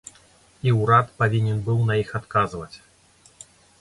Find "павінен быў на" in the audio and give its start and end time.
1.19-1.99